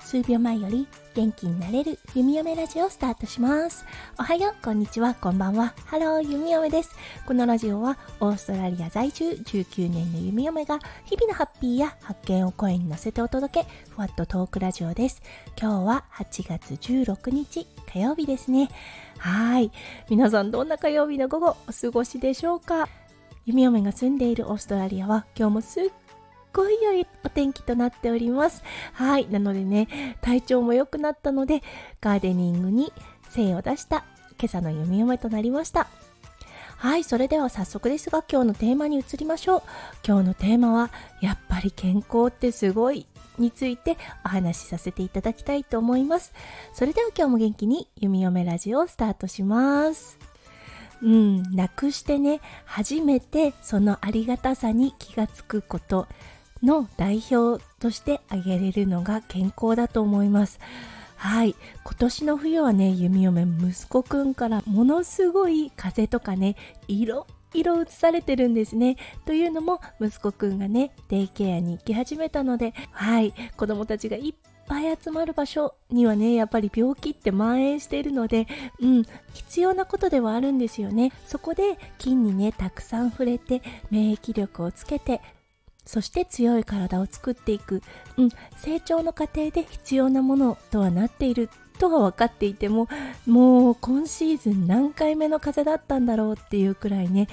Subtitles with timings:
[0.00, 3.84] 数秒前より元気になれる弓嫁ラジオをスタートします。
[4.18, 5.74] おはよう、こんにちは、こんばんは。
[5.84, 6.90] Hello、弓嫁です。
[7.26, 15.22] このラジオはオーストラリア在住19年の弓嫁が日々のハッピーや発見を声に乗せてお届け、ふわっとトークラジオです。
[15.60, 18.70] 今日は8月16日火曜日ですね。
[19.18, 19.72] はい。
[20.08, 22.88] 皆さんどんな火曜日の午後お過ごしでしょうか？
[23.46, 25.84] 弓嫁が住んでいるオーストラリアは今日もすっ
[26.52, 28.64] ごい良いお天気となっております。
[28.92, 29.28] はい。
[29.30, 31.62] なのでね、体調も良くなったので、
[32.00, 32.92] ガーデニングに
[33.30, 34.04] 精を出した
[34.38, 35.86] 今朝の読み嫁となりました。
[36.76, 37.04] はい。
[37.04, 39.62] それでは早速ですが、今日のテーマに移りましょう。
[40.04, 40.90] 今日のテーマは、
[41.20, 43.06] やっぱり健康ってすごい
[43.38, 46.32] についてお話しさせていただきたいと思います。
[46.74, 50.18] それでは今日も元気に弓嫁ラジオをスタートします。
[51.02, 56.06] うん、なくしてね、初めてそのありがたさに気がつくこと、
[56.62, 60.58] の代表として挙げれるのが健康だと思います。
[61.16, 61.54] はい。
[61.84, 66.56] 今年の冬はね、弓嫁息子くんからものすごい風とかね、
[66.88, 68.96] 色色移されてるんですね。
[69.24, 73.32] というのも、息子くんがね、デイケアに行き始めたので、はい。
[73.56, 74.34] 子供たちがいっ
[74.66, 78.46] ぱい集まる場所にはね、やっぱり病気って蔓延しているので、
[78.80, 81.12] うん、必要なことではあるんですよね。
[81.26, 85.20] そこで菌にね、たくさん触れて、免疫力をつけて、
[85.84, 87.82] そして強い体を作っていく、
[88.16, 92.88] うん、成長の過程で必要なものとはなっているとは分かっていても
[93.26, 97.28] もう今シーズン何回目の風邪だったんだろうっていうくらいね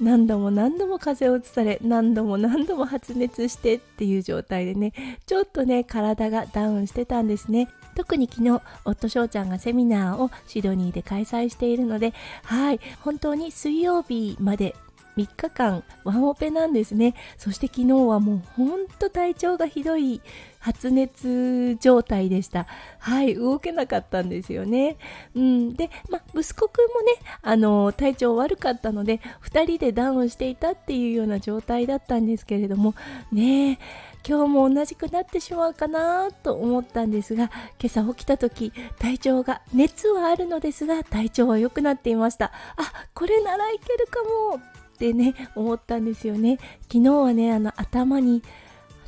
[0.00, 4.92] 何度も何度も風邪をうつされ何度も何度も発熱してっていう状態でね
[5.26, 7.68] ちょっとね体がダウンしてたんですね。
[7.94, 12.12] 特に昨日夫翔ちゃんがセミナーをシドニーで開催しているので
[12.44, 14.76] はい本当に水曜日まで
[15.16, 17.14] 3日間ワンオペなんですね。
[17.38, 20.20] そして昨日はもうほんと体調がひどい
[20.58, 22.66] 発熱状態でした。
[22.98, 24.96] はい動けなかったんですよね。
[25.34, 32.94] うんでま息子くんもねあの体調悪かったので2人でダウンしていたっていうような状態だったんですけれども
[33.32, 33.78] ね
[34.26, 42.46] 今日も同じくなってしまうかなと思ったんですが今朝起きた時体調が熱はあるのですが体調は良くなっていました。
[42.76, 44.85] あこれならいけるかも。
[44.96, 46.58] ってね思ったんですよね。
[46.90, 48.42] 昨日はねあの頭に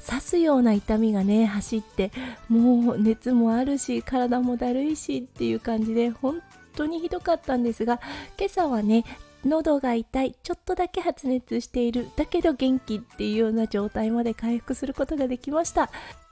[0.06, 2.12] 刺すような痛みがね走って
[2.48, 6.40] もう熱もあるし体もだるいしっていう感じで本
[6.76, 8.00] 当にひどかったんですが
[8.38, 9.04] 今朝はね
[9.44, 15.90] 喉が痛いちょっとだけ発熱しているだけど元気っていうような状態まで回復することができました。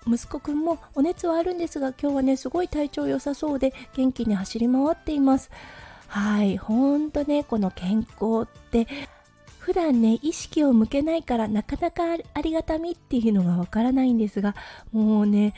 [0.08, 5.50] 息子くんもお熱はあるんですが今日はねすごい体調良さそうで元気に走り回っています。
[6.06, 8.86] はいほんとねこの健康って
[9.66, 12.04] 普段ね意識を向けないからなかなか
[12.34, 14.54] ありがたみっていうのがわからないんですが
[14.92, 15.54] もうね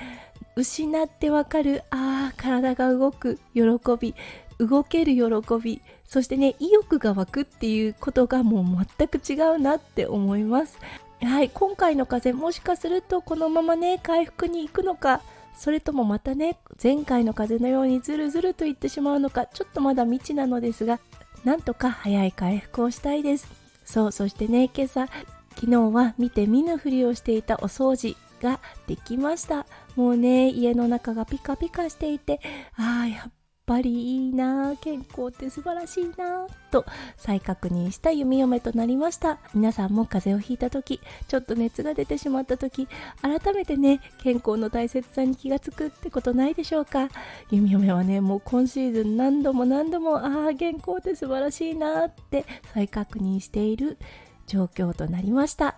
[0.57, 3.65] 失ってわかるああ体が動く喜
[4.01, 4.15] び
[4.57, 10.79] 動ける喜びそしてね意欲が湧くっていうことがもう全く違うなって思います。
[11.21, 15.21] はい今回の風もしかするとこのままね回復に行くのか
[15.55, 20.99] それともまたね前回の風のようにズルズルといってしまうのかちょっとまだ未知なのですが
[21.45, 23.68] なんとか早い回復をしたいです。
[23.89, 25.07] そうそしてね今朝
[25.55, 29.67] 昨日は見て見ぬふりをしていたお掃除ができました。
[29.97, 32.39] もうね家の中がピカピカしていて
[32.77, 33.33] ああやっ
[33.69, 36.87] ぱりいいな健康って素晴らしいなと
[37.19, 39.39] 再確認した弓嫁となりました。
[39.53, 42.89] 皆さんも風邪をひいた時ちょっと熱が出てしまった時
[43.21, 47.11] 改めてね健康の大切さに気がつくってことないでしょうか。
[47.51, 53.99] 弓嫁はねもう今シーズン何度も何度もああ健康って素晴らしいなって再確認している
[54.47, 55.77] 状況となりました。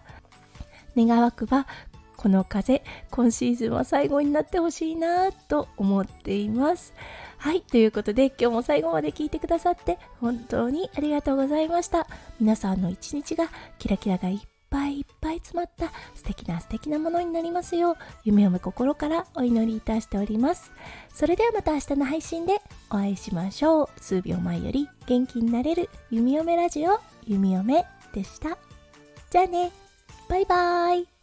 [0.96, 1.66] 願わくば
[2.20, 6.92] この風今シーズンは最後になってほしいなと思っています。
[7.38, 12.06] はいということで今日も最後まで聞いてくださって本当にありがとうございました。
[12.38, 13.48] 皆さんの一日が
[13.78, 20.72] キラキラがいっぱいいっぱい詰まった素敵な素敵なものになりますよう夢を心からお祈りいたしております。
[21.14, 22.58] それではまた明日の配信で
[22.90, 23.88] お会いしましょう。
[23.98, 28.58] 数秒前より元気になれる弓嫁ラジオ弓嫁でした。
[29.30, 29.72] じゃあね。
[30.28, 31.19] バイバーイ。